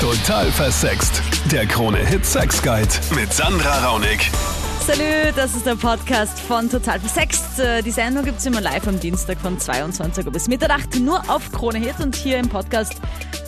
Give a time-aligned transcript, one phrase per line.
[0.00, 1.22] Total versext.
[1.50, 4.30] Der Krone-Hit Sex Guide mit Sandra Raunig.
[4.86, 7.58] Salut, das ist der Podcast von Total Versext.
[7.58, 11.18] Äh, Die Sendung gibt es immer live am Dienstag von 22 Uhr bis Mitternacht nur
[11.28, 11.98] auf Krone Hit.
[12.00, 12.94] Und hier im Podcast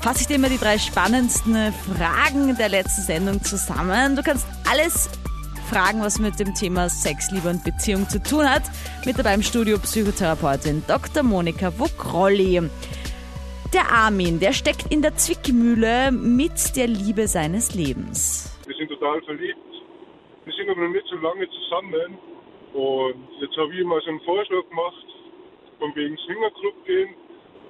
[0.02, 4.16] fasse ich dir immer die drei spannendsten Fragen der letzten Sendung zusammen.
[4.16, 5.08] Du kannst alles
[5.70, 8.62] fragen, was mit dem Thema Sex, Liebe und Beziehung zu tun hat.
[9.04, 11.22] Mit dabei im Studio Psychotherapeutin Dr.
[11.22, 12.68] Monika Wukrolli.
[13.72, 18.58] Der Armin, der steckt in der Zwickmühle mit der Liebe seines Lebens.
[18.66, 19.58] Wir sind total verliebt.
[20.44, 22.18] Wir sind aber noch nicht so lange zusammen.
[22.74, 25.06] Und jetzt habe ich mal so einen Vorschlag gemacht,
[25.78, 27.14] von wegen Swingerclub gehen.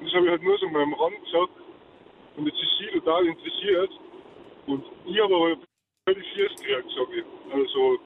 [0.01, 1.53] Und das habe ich halt nur so in meinem Rand gesagt.
[2.37, 3.91] Und jetzt ist sie total interessiert.
[4.69, 5.57] Und ich habe aber
[6.09, 7.53] völlig Schiss gekriegt, sage ich.
[7.53, 7.99] Also,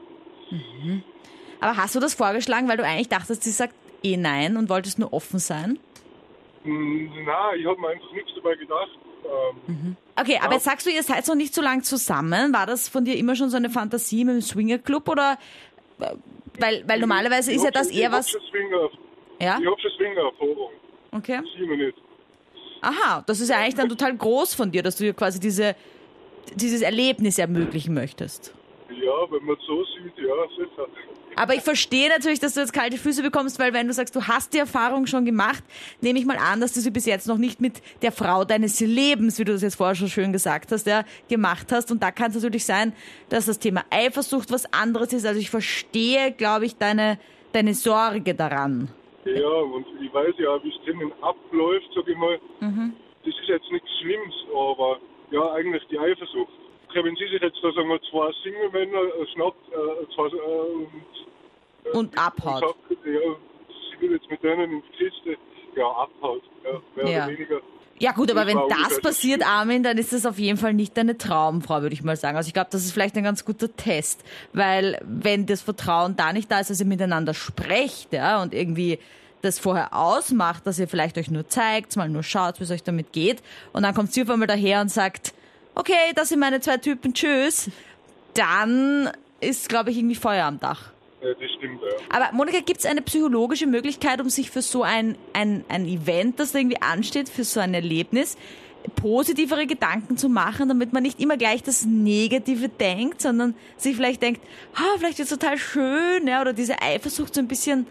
[1.60, 4.98] Aber hast du das vorgeschlagen, weil du eigentlich dachtest, sie sagt eh nein und wolltest
[4.98, 5.78] nur offen sein?
[6.64, 8.90] Mh, na, ich habe mir einfach nichts dabei gedacht.
[9.24, 12.52] Ähm, Okay, aber jetzt sagst du, ihr seid noch nicht so lang zusammen.
[12.52, 15.38] War das von dir immer schon so eine Fantasie mit dem Swingerclub oder
[16.00, 16.06] äh,
[16.60, 18.30] weil, weil normalerweise ist ich ja hab das schon- eher ich hab was.
[18.30, 18.88] schon Swinger,
[19.40, 19.58] Ja?
[19.60, 20.70] Ich habe schon Swinger-Erfahrung.
[21.12, 21.40] Okay.
[21.58, 21.98] Sie noch nicht.
[22.82, 25.74] Aha, das ist ja eigentlich dann total groß von dir, dass du dir quasi diese,
[26.54, 28.54] dieses Erlebnis ermöglichen möchtest.
[28.90, 30.86] Ja, wenn man so sieht, ja, sicher.
[31.36, 34.26] Aber ich verstehe natürlich, dass du jetzt kalte Füße bekommst, weil wenn du sagst, du
[34.26, 35.64] hast die Erfahrung schon gemacht,
[36.00, 38.80] nehme ich mal an, dass du sie bis jetzt noch nicht mit der Frau deines
[38.80, 41.90] Lebens, wie du das jetzt vorher schon schön gesagt hast, ja, gemacht hast.
[41.90, 42.92] Und da kann es natürlich sein,
[43.28, 45.26] dass das Thema Eifersucht was anderes ist.
[45.26, 47.18] Also ich verstehe, glaube ich, deine,
[47.52, 48.88] deine Sorge daran.
[49.24, 52.38] Ja, und ich weiß ja, wie es drinnen abläuft, sag ich mal.
[52.60, 52.92] Mhm.
[53.24, 54.98] Das ist jetzt nichts Schlimmes, aber
[55.30, 56.52] ja, eigentlich die Eifersucht.
[57.02, 60.88] Wenn sie sich jetzt da sagen wir zwei Single-Männer schnappt, äh, zwei, äh, und,
[61.84, 62.62] äh, Und abhaut.
[62.62, 63.20] Und sagt, ja,
[63.90, 65.36] sie will jetzt mit denen in die Kiste,
[65.76, 67.24] ja, abhaut, ja, mehr Ja.
[67.26, 67.60] oder weniger.
[68.00, 71.16] Ja gut, aber wenn das passiert, Armin, dann ist das auf jeden Fall nicht deine
[71.16, 72.36] Traumfrau, würde ich mal sagen.
[72.36, 76.32] Also ich glaube, das ist vielleicht ein ganz guter Test, weil wenn das Vertrauen da
[76.32, 78.98] nicht da ist, dass ihr miteinander sprecht, ja, und irgendwie
[79.42, 82.82] das vorher ausmacht, dass ihr vielleicht euch nur zeigt, mal nur schaut, wie es euch
[82.82, 85.32] damit geht, und dann kommt sie auf einmal daher und sagt,
[85.74, 87.70] okay, das sind meine zwei Typen, tschüss,
[88.34, 90.90] dann ist, glaube ich, irgendwie Feuer am Dach.
[91.22, 92.16] Ja, das stimmt, ja.
[92.16, 96.38] Aber Monika, gibt es eine psychologische Möglichkeit, um sich für so ein, ein, ein Event,
[96.38, 98.36] das da irgendwie ansteht, für so ein Erlebnis,
[98.96, 104.20] positivere Gedanken zu machen, damit man nicht immer gleich das Negative denkt, sondern sich vielleicht
[104.20, 104.42] denkt,
[104.74, 107.86] ah, vielleicht ist es total schön, ja, oder diese Eifersucht so ein bisschen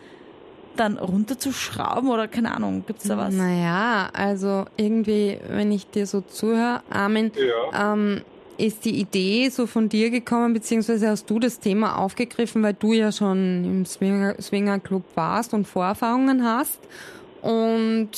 [0.76, 3.34] dann runterzuschrauben oder keine Ahnung, gibt's da was?
[3.34, 7.32] Naja, also irgendwie, wenn ich dir so zuhöre, Armin,
[7.72, 7.94] Ja.
[7.94, 8.22] ähm,
[8.58, 12.94] ist die Idee so von dir gekommen, beziehungsweise hast du das Thema aufgegriffen, weil du
[12.94, 16.80] ja schon im Swinger, Swingerclub warst und Vorerfahrungen hast.
[17.42, 18.10] Und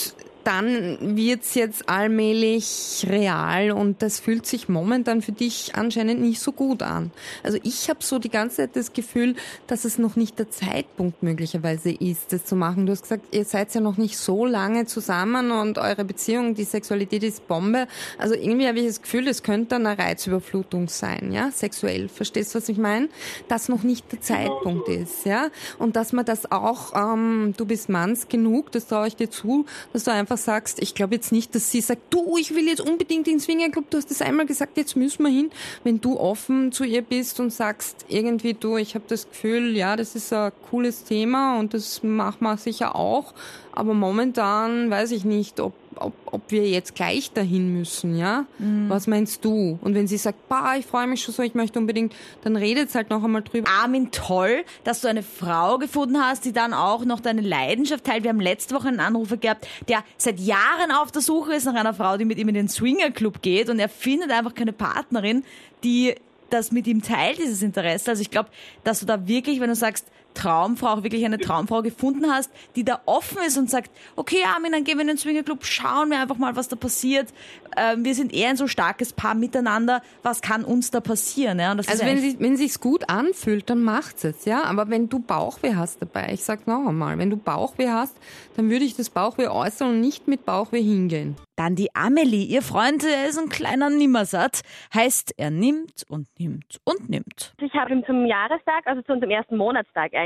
[0.45, 6.51] dann wird's jetzt allmählich real und das fühlt sich momentan für dich anscheinend nicht so
[6.51, 7.11] gut an.
[7.44, 9.35] Also ich habe so die ganze Zeit das Gefühl,
[9.67, 12.85] dass es noch nicht der Zeitpunkt möglicherweise ist, das zu machen.
[12.85, 16.63] Du hast gesagt, ihr seid ja noch nicht so lange zusammen und eure Beziehung, die
[16.63, 17.88] Sexualität ist Bombe.
[18.19, 22.07] Also irgendwie habe ich das Gefühl, es könnte eine Reizüberflutung sein, ja, sexuell.
[22.07, 23.09] Verstehst du, was ich meine?
[23.47, 25.50] Dass noch nicht der Zeitpunkt ist, ja.
[25.79, 29.66] Und dass man das auch, ähm, du bist Manns genug, das traue ich dir zu,
[29.91, 32.81] dass du einfach sagst, ich glaube jetzt nicht, dass sie sagt, du, ich will jetzt
[32.81, 35.51] unbedingt ins Swingerclub, du hast das einmal gesagt, jetzt müssen wir hin.
[35.84, 39.96] Wenn du offen zu ihr bist und sagst, irgendwie du, ich habe das Gefühl, ja,
[39.96, 43.34] das ist ein cooles Thema und das machen wir sicher auch,
[43.72, 48.45] aber momentan weiß ich nicht, ob, ob, ob wir jetzt gleich dahin müssen, ja?
[48.88, 49.79] Was meinst du?
[49.81, 52.13] Und wenn sie sagt, bah, ich freue mich schon so, ich möchte unbedingt,
[52.44, 53.69] dann redet halt noch einmal drüber.
[53.69, 58.23] Armin, toll, dass du eine Frau gefunden hast, die dann auch noch deine Leidenschaft teilt.
[58.23, 61.75] Wir haben letzte Woche einen Anrufer gehabt, der seit Jahren auf der Suche ist nach
[61.75, 65.44] einer Frau, die mit ihm in den Swingerclub geht und er findet einfach keine Partnerin,
[65.84, 66.16] die
[66.50, 68.11] das mit ihm teilt, dieses Interesse.
[68.11, 68.50] Also ich glaube,
[68.84, 72.84] dass du da wirklich, wenn du sagst, Traumfrau, auch wirklich eine Traumfrau gefunden hast, die
[72.84, 76.19] da offen ist und sagt, okay Armin, dann gehen wir in den Swingerclub, schauen wir
[76.19, 77.34] einfach mal, was da passiert.
[77.75, 81.59] Ähm, wir sind eher ein so starkes Paar miteinander, was kann uns da passieren?
[81.59, 81.72] Ja?
[81.72, 84.64] Und das ist Also ja wenn sie wenn sich's gut anfühlt, dann macht's es, ja.
[84.64, 88.16] Aber wenn du Bauchweh hast dabei, ich sag noch einmal, wenn du Bauchweh hast,
[88.55, 91.35] dann würde ich das Bauchweh äußern und nicht mit Bauchweh hingehen.
[91.55, 94.61] Dann die Amelie, ihr Freund, der ist ein kleiner Nimmersatt.
[94.93, 97.53] Heißt, er nimmt und nimmt und nimmt.
[97.61, 100.24] Ich habe ihm zum Jahrestag, also zu unserem ersten Monatstag eigentlich,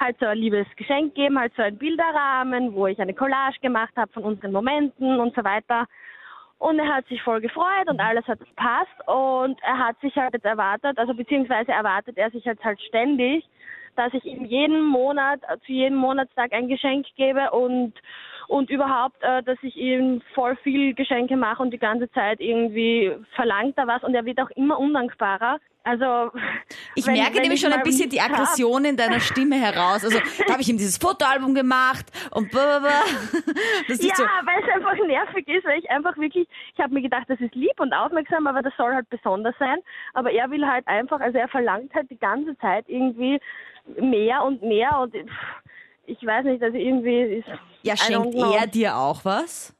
[0.00, 3.92] halt so ein liebes Geschenk gegeben, halt so ein Bilderrahmen, wo ich eine Collage gemacht
[3.96, 5.86] habe von unseren Momenten und so weiter.
[6.58, 10.32] Und er hat sich voll gefreut und alles hat gepasst und er hat sich halt
[10.32, 13.44] jetzt erwartet, also beziehungsweise erwartet er sich jetzt halt ständig,
[13.96, 17.94] dass ich ihm jeden Monat, zu jedem Monatstag ein Geschenk gebe und
[18.48, 23.12] und überhaupt, äh, dass ich ihm voll viel Geschenke mache und die ganze Zeit irgendwie
[23.34, 25.58] verlangt er was und er wird auch immer undankbarer.
[25.84, 26.30] Also
[26.94, 29.56] ich wenn- merke wenn nämlich ich schon ein bisschen die hab- Aggression in deiner Stimme
[29.56, 30.04] heraus.
[30.04, 32.90] Also da habe ich ihm dieses Fotoalbum gemacht und blablabla.
[33.88, 34.22] Das Ja, so.
[34.22, 37.54] weil es einfach nervig ist, weil ich einfach wirklich, ich habe mir gedacht, das ist
[37.54, 39.78] lieb und aufmerksam, aber das soll halt besonders sein.
[40.14, 43.40] Aber er will halt einfach, also er verlangt halt die ganze Zeit irgendwie
[44.00, 45.14] mehr und mehr und
[46.06, 47.48] ich weiß nicht, also irgendwie ist.
[47.82, 49.74] Ja, schenkt er dir auch was?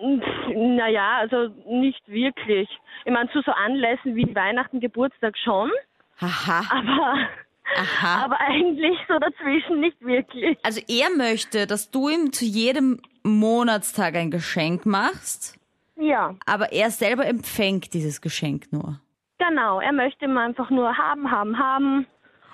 [0.00, 2.68] Naja, also nicht wirklich.
[3.04, 5.70] Ich meine, zu so Anlässen wie Weihnachten, Geburtstag schon,
[6.20, 6.62] Haha.
[6.70, 7.18] aber,
[7.76, 8.24] Aha.
[8.24, 10.58] aber eigentlich so dazwischen nicht wirklich.
[10.62, 15.58] Also er möchte, dass du ihm zu jedem Monatstag ein Geschenk machst,
[15.96, 19.00] Ja, aber er selber empfängt dieses Geschenk nur.
[19.38, 19.80] genau.
[19.80, 22.06] Er möchte immer einfach nur haben, haben, haben.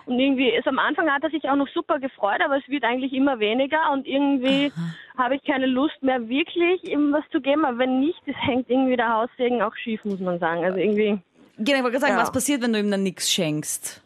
[0.07, 2.85] Und irgendwie, ist am Anfang hat er sich auch noch super gefreut, aber es wird
[2.85, 4.73] eigentlich immer weniger und irgendwie
[5.19, 7.65] habe ich keine Lust mehr wirklich ihm was zu geben.
[7.65, 10.65] Aber wenn nicht, es hängt irgendwie der Haussegen auch schief, muss man sagen.
[10.65, 11.19] Also irgendwie,
[11.59, 12.21] Genau, ich wollte gerade sagen, Ja.
[12.23, 14.03] was passiert, wenn du ihm dann nichts schenkst?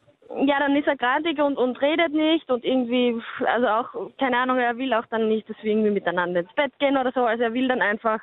[0.47, 4.59] Ja, dann ist er grantig und, und redet nicht und irgendwie, also auch, keine Ahnung,
[4.59, 7.25] er will auch dann nicht, dass wir irgendwie miteinander ins Bett gehen oder so.
[7.25, 8.21] Also er will dann einfach,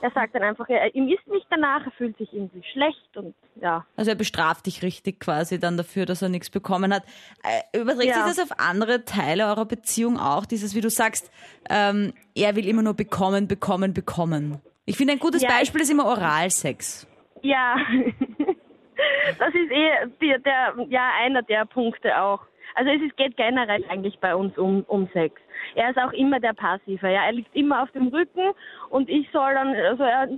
[0.00, 3.34] er sagt dann einfach, er, ihm ist nicht danach, er fühlt sich irgendwie schlecht und
[3.60, 3.84] ja.
[3.96, 7.02] Also er bestraft dich richtig quasi dann dafür, dass er nichts bekommen hat.
[7.42, 8.24] Äh, überträgt Ja.
[8.24, 10.46] sich das auf andere Teile eurer Beziehung auch?
[10.46, 11.32] Dieses, wie du sagst,
[11.68, 14.60] ähm, er will immer nur bekommen, bekommen, bekommen.
[14.86, 17.06] Ich finde, ein gutes Ja, Beispiel ist immer Oralsex.
[17.42, 17.76] Ja,
[19.38, 19.90] das ist eh
[20.20, 22.40] der, der, ja, einer der Punkte auch.
[22.74, 25.40] Also es ist, geht generell eigentlich bei uns um, um Sex.
[25.74, 27.24] Er ist auch immer der Passive, ja.
[27.24, 28.52] Er liegt immer auf dem Rücken
[28.90, 30.28] und ich soll dann, also er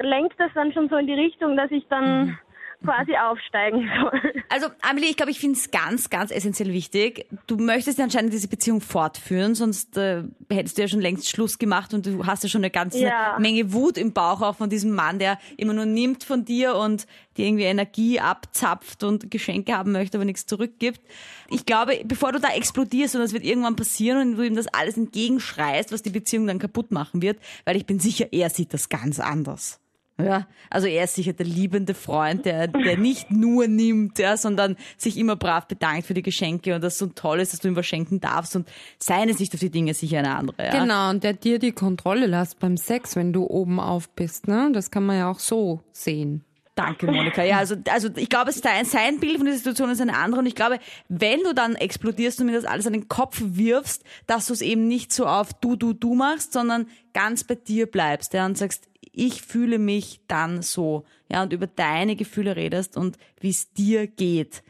[0.00, 2.38] lenkt das dann schon so in die Richtung, dass ich dann
[2.82, 4.20] quasi aufsteigen soll.
[4.48, 7.26] Also, Amelie, ich glaube, ich finde es ganz, ganz essentiell wichtig.
[7.46, 11.58] Du möchtest ja anscheinend diese Beziehung fortführen, sonst äh, hättest du ja schon längst Schluss
[11.58, 13.38] gemacht und du hast ja schon eine ganze Ja.
[13.38, 17.06] Menge Wut im Bauch auch von diesem Mann, der immer nur nimmt von dir und
[17.36, 21.00] dir irgendwie Energie abzapft und Geschenke haben möchte, aber nichts zurückgibt.
[21.48, 24.66] Ich glaube, bevor du da explodierst und das wird irgendwann passieren und du ihm das
[24.68, 28.74] alles entgegenschreist, was die Beziehung dann kaputt machen wird, weil ich bin sicher, er sieht
[28.74, 29.80] das ganz anders.
[30.20, 34.76] Ja, also er ist sicher der liebende Freund, der, der nicht nur nimmt, ja, sondern
[34.96, 37.76] sich immer brav bedankt für die Geschenke und das so toll ist, dass du ihm
[37.76, 38.68] was schenken darfst und
[38.98, 40.64] seine Sicht auf die Dinge sicher eine andere.
[40.64, 40.82] Ja.
[40.82, 44.70] Genau, und der dir die Kontrolle lässt beim Sex, wenn du oben auf bist, ne?
[44.72, 46.44] Das kann man ja auch so sehen.
[46.74, 47.42] Danke, Monika.
[47.42, 50.16] Ja, also, also ich glaube, es ist sein, sein Bild von der Situation ist eine
[50.16, 53.42] andere und ich glaube, wenn du dann explodierst und mir das alles an den Kopf
[53.44, 57.56] wirfst, dass du es eben nicht so auf du, du, du machst, sondern ganz bei
[57.56, 62.56] dir bleibst, ja, und sagst, ich fühle mich dann so, ja, und über deine Gefühle
[62.56, 64.62] redest und wie es dir geht.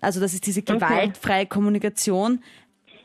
[0.00, 2.40] Also das ist diese gewaltfreie Kommunikation.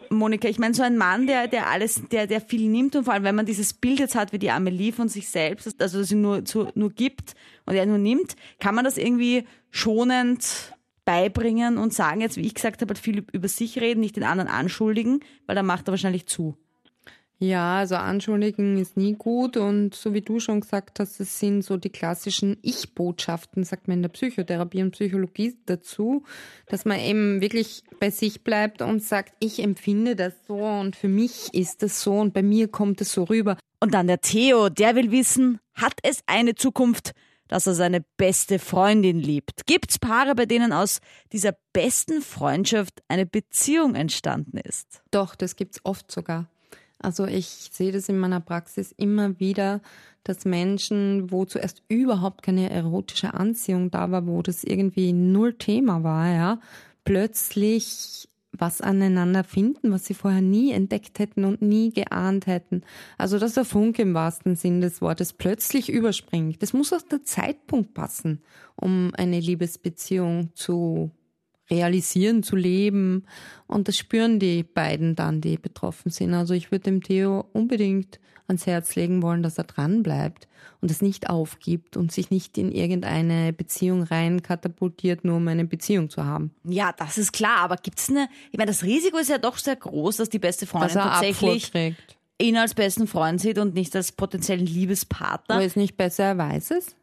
[0.09, 3.13] Monika, ich meine, so ein Mann, der, der alles, der, der viel nimmt und vor
[3.13, 6.09] allem, wenn man dieses Bild jetzt hat wie die Amelie von sich selbst, also dass
[6.09, 7.35] sie nur, zu, nur gibt
[7.65, 10.73] und er nur nimmt, kann man das irgendwie schonend
[11.05, 14.49] beibringen und sagen, jetzt wie ich gesagt habe, viel über sich reden, nicht den anderen
[14.49, 16.57] anschuldigen, weil dann macht er wahrscheinlich zu.
[17.41, 21.61] Ja, also anschuldigen ist nie gut und so wie du schon gesagt hast, es sind
[21.61, 26.25] so die klassischen Ich-Botschaften, sagt man in der Psychotherapie und Psychologie dazu,
[26.67, 31.07] dass man eben wirklich bei sich bleibt und sagt, ich empfinde das so und für
[31.07, 33.57] mich ist das so und bei mir kommt es so rüber.
[33.79, 37.13] Und dann der Theo, der will wissen, hat es eine Zukunft,
[37.47, 39.65] dass er seine beste Freundin liebt?
[39.65, 40.99] Gibt's Paare, bei denen aus
[41.31, 45.01] dieser besten Freundschaft eine Beziehung entstanden ist?
[45.11, 46.49] Doch, das gibt's oft sogar.
[46.99, 49.81] Also ich sehe das in meiner Praxis immer wieder,
[50.23, 56.03] dass Menschen, wo zuerst überhaupt keine erotische Anziehung da war, wo das irgendwie null Thema
[56.03, 56.59] war, ja,
[57.05, 62.81] plötzlich was aneinander finden, was sie vorher nie entdeckt hätten und nie geahnt hätten.
[63.17, 66.61] Also dass der Funke im wahrsten Sinn des Wortes plötzlich überspringt.
[66.61, 68.41] Das muss auch der Zeitpunkt passen,
[68.75, 71.11] um eine Liebesbeziehung zu
[71.69, 73.25] realisieren, zu leben.
[73.67, 76.33] Und das spüren die beiden dann, die betroffen sind.
[76.33, 80.47] Also ich würde dem Theo unbedingt ans Herz legen wollen, dass er dran bleibt
[80.81, 85.65] und es nicht aufgibt und sich nicht in irgendeine Beziehung rein katapultiert, nur um eine
[85.65, 86.51] Beziehung zu haben.
[86.63, 89.75] Ja, das ist klar, aber gibt's eine, ich meine, das Risiko ist ja doch sehr
[89.75, 91.71] groß, dass die beste Freundin tatsächlich
[92.41, 95.55] ihn als besten Freund sieht und nicht als potenziellen Liebespartner.
[95.55, 96.95] Aber ist nicht besser, er weiß es?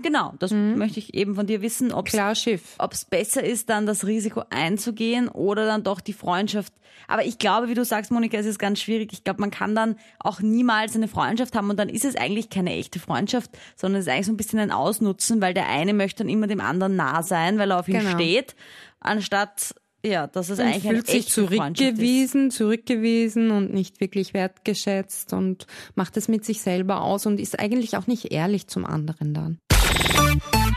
[0.00, 4.42] Genau, das möchte ich eben von dir wissen, ob es besser ist, dann das Risiko
[4.48, 6.72] einzugehen oder dann doch die Freundschaft.
[7.08, 9.12] Aber ich glaube, wie du sagst, Monika, es ist ganz schwierig.
[9.12, 12.48] Ich glaube, man kann dann auch niemals eine Freundschaft haben und dann ist es eigentlich
[12.48, 15.92] keine echte Freundschaft, sondern es ist eigentlich so ein bisschen ein Ausnutzen, weil der eine
[15.94, 18.10] möchte dann immer dem anderen nah sein, weil er auf ihn Genau.
[18.12, 18.54] steht,
[19.00, 25.66] anstatt Ja, das ist und eigentlich fühlt sich zurückgewiesen, zurückgewiesen und nicht wirklich wertgeschätzt und
[25.94, 29.58] macht es mit sich selber aus und ist eigentlich auch nicht ehrlich zum anderen dann.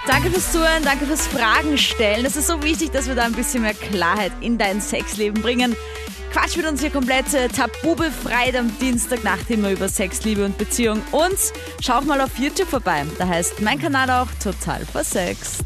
[0.07, 2.25] Danke fürs Zuhören, danke fürs Fragen stellen.
[2.25, 5.75] Es ist so wichtig, dass wir da ein bisschen mehr Klarheit in dein Sexleben bringen.
[6.31, 11.01] Quatsch mit uns hier komplett äh, tabubefreit am Dienstag Nachtthema über Sex, Liebe und Beziehung.
[11.12, 11.38] Und
[11.79, 13.05] schau mal auf YouTube vorbei.
[13.17, 15.63] Da heißt mein Kanal auch total versext.